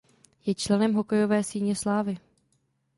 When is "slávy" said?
1.75-2.17